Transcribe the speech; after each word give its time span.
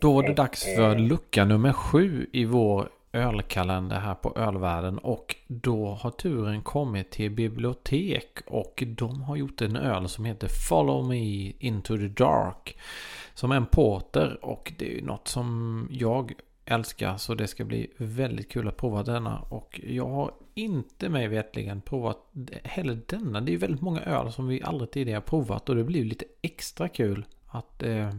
Då 0.00 0.12
var 0.12 0.22
det 0.22 0.34
dags 0.34 0.64
för 0.64 0.98
lucka 0.98 1.44
nummer 1.44 1.72
sju 1.72 2.26
i 2.32 2.44
vår 2.44 2.88
ölkalender 3.12 4.00
här 4.00 4.14
på 4.14 4.32
Ölvärlden. 4.36 4.98
Och 4.98 5.36
då 5.46 5.86
har 5.86 6.10
turen 6.10 6.62
kommit 6.62 7.10
till 7.10 7.30
bibliotek 7.30 8.38
och 8.46 8.82
de 8.86 9.22
har 9.22 9.36
gjort 9.36 9.60
en 9.60 9.76
öl 9.76 10.08
som 10.08 10.24
heter 10.24 10.48
Follow 10.68 11.08
Me 11.08 11.52
Into 11.58 11.96
the 11.96 12.08
Dark 12.08 12.78
som 13.34 13.52
en 13.52 13.66
porter. 13.66 14.44
Och 14.44 14.72
det 14.78 14.86
är 14.92 14.94
ju 14.94 15.04
något 15.04 15.28
som 15.28 15.88
jag 15.90 16.32
älskar 16.64 17.16
så 17.16 17.34
det 17.34 17.46
ska 17.46 17.64
bli 17.64 17.90
väldigt 17.96 18.50
kul 18.50 18.68
att 18.68 18.76
prova 18.76 19.02
denna. 19.02 19.38
Och 19.38 19.80
jag 19.84 20.08
har 20.08 20.32
inte 20.54 21.08
mig 21.08 21.28
vetligen 21.28 21.80
provat 21.80 22.18
heller 22.64 23.00
denna. 23.06 23.40
Det 23.40 23.50
är 23.50 23.52
ju 23.52 23.58
väldigt 23.58 23.80
många 23.80 24.00
öl 24.00 24.32
som 24.32 24.48
vi 24.48 24.62
aldrig 24.62 24.90
tidigare 24.90 25.20
provat 25.20 25.68
och 25.68 25.76
det 25.76 25.84
blir 25.84 26.04
lite 26.04 26.24
extra 26.42 26.88
kul 26.88 27.24
att 27.48 27.82
eh, 27.82 28.10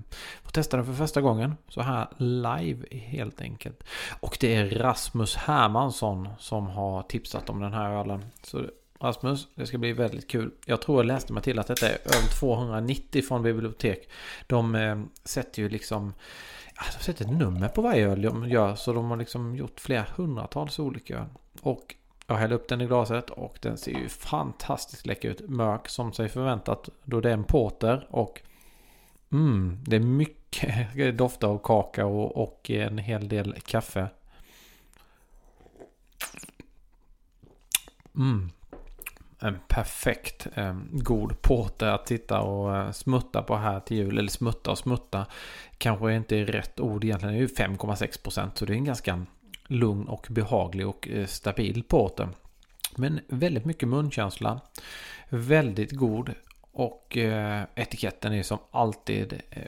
få 0.43 0.49
testa 0.49 0.77
den 0.77 0.85
för 0.85 0.93
första 0.93 1.21
gången. 1.21 1.55
Så 1.67 1.81
här 1.81 2.07
live 2.17 2.85
helt 2.91 3.41
enkelt. 3.41 3.83
Och 4.19 4.37
det 4.39 4.55
är 4.55 4.69
Rasmus 4.69 5.35
Hermansson 5.35 6.29
som 6.39 6.67
har 6.67 7.03
tipsat 7.03 7.49
om 7.49 7.61
den 7.61 7.73
här 7.73 7.91
ölen. 7.91 8.25
Så 8.43 8.65
Rasmus, 9.01 9.47
det 9.55 9.65
ska 9.65 9.77
bli 9.77 9.93
väldigt 9.93 10.27
kul. 10.27 10.51
Jag 10.65 10.81
tror 10.81 10.99
jag 10.99 11.05
läste 11.05 11.33
mig 11.33 11.43
till 11.43 11.59
att 11.59 11.67
detta 11.67 11.89
är 11.89 11.97
öl 12.05 12.29
290 12.39 13.21
från 13.21 13.43
bibliotek. 13.43 14.09
De 14.47 14.75
eh, 14.75 14.99
sätter 15.23 15.61
ju 15.61 15.69
liksom 15.69 16.13
de 16.97 17.03
sätter 17.03 17.25
ett 17.25 17.31
nummer 17.31 17.67
på 17.67 17.81
varje 17.81 18.09
öl 18.09 18.21
de 18.21 18.49
gör. 18.49 18.75
Så 18.75 18.93
de 18.93 19.09
har 19.09 19.17
liksom 19.17 19.55
gjort 19.55 19.79
flera 19.79 20.05
hundratals 20.15 20.79
olika 20.79 21.17
öl. 21.17 21.25
Och 21.61 21.95
jag 22.27 22.35
häller 22.35 22.55
upp 22.55 22.67
den 22.67 22.81
i 22.81 22.85
glaset 22.85 23.29
och 23.29 23.59
den 23.61 23.77
ser 23.77 23.91
ju 23.91 24.09
fantastiskt 24.09 25.05
läcker 25.05 25.29
ut. 25.29 25.49
Mörk 25.49 25.89
som 25.89 26.13
sig 26.13 26.29
förväntat 26.29 26.89
då 27.03 27.21
det 27.21 27.29
är 27.29 27.33
en 27.33 27.43
porter 27.43 28.07
och 28.09 28.41
mm, 29.31 29.77
det 29.83 29.95
är 29.95 29.99
mycket 29.99 31.17
doft 31.17 31.43
av 31.43 31.59
kakao 31.63 32.21
och 32.21 32.69
en 32.69 32.97
hel 32.97 33.29
del 33.29 33.55
kaffe. 33.65 34.09
Mm. 38.15 38.49
En 39.39 39.57
perfekt 39.67 40.47
eh, 40.55 40.77
god 40.91 41.41
porter 41.41 41.87
att 41.87 42.05
titta 42.05 42.41
och 42.41 42.77
eh, 42.77 42.91
smutta 42.91 43.41
på 43.41 43.55
här 43.55 43.79
till 43.79 43.97
jul. 43.97 44.17
Eller 44.17 44.29
smutta 44.29 44.71
och 44.71 44.77
smutta. 44.77 45.25
Kanske 45.77 46.15
inte 46.15 46.37
är 46.37 46.45
rätt 46.45 46.79
ord 46.79 47.03
egentligen. 47.03 47.33
Det 47.33 47.39
är 47.39 47.41
ju 47.41 47.47
5,6 47.47 48.23
procent. 48.23 48.57
Så 48.57 48.65
det 48.65 48.73
är 48.73 48.77
en 48.77 48.85
ganska 48.85 49.25
lugn 49.67 50.07
och 50.07 50.27
behaglig 50.29 50.87
och 50.87 51.07
eh, 51.07 51.25
stabil 51.25 51.83
porter. 51.83 52.29
Men 52.95 53.19
väldigt 53.27 53.65
mycket 53.65 53.89
munkänsla. 53.89 54.61
Väldigt 55.29 55.91
god. 55.91 56.33
Och 56.79 57.17
eh, 57.17 57.63
etiketten 57.75 58.33
är 58.33 58.43
som 58.43 58.57
alltid 58.71 59.41
eh, 59.49 59.63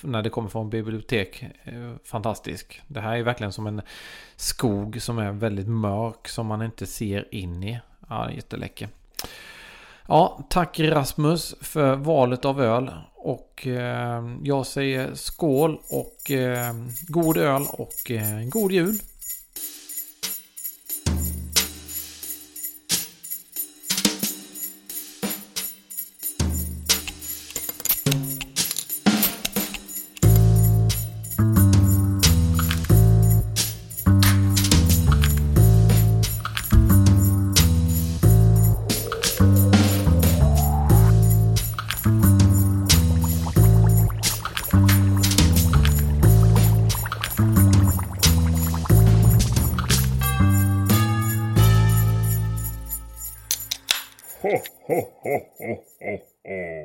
när 0.00 0.22
det 0.22 0.30
kommer 0.30 0.48
från 0.48 0.70
bibliotek 0.70 1.42
eh, 1.64 1.92
fantastisk. 2.04 2.82
Det 2.86 3.00
här 3.00 3.16
är 3.16 3.22
verkligen 3.22 3.52
som 3.52 3.66
en 3.66 3.82
skog 4.36 5.02
som 5.02 5.18
är 5.18 5.32
väldigt 5.32 5.68
mörk 5.68 6.28
som 6.28 6.46
man 6.46 6.62
inte 6.62 6.86
ser 6.86 7.34
in 7.34 7.62
i. 7.62 7.80
Ja, 8.08 8.30
jätteläcker. 8.30 8.88
Ja, 10.06 10.46
tack 10.50 10.80
Rasmus 10.80 11.54
för 11.60 11.96
valet 11.96 12.44
av 12.44 12.62
öl. 12.62 12.90
Och 13.14 13.66
eh, 13.66 14.24
jag 14.42 14.66
säger 14.66 15.14
skål 15.14 15.78
och 15.90 16.30
eh, 16.30 16.74
god 17.08 17.36
öl 17.36 17.62
och 17.72 18.10
eh, 18.10 18.48
god 18.48 18.72
jul. 18.72 18.98
Ho, 54.42 54.50
ho, 54.88 55.00
ho, 55.24 55.36
ho, 55.60 55.74
ho. 56.04 56.82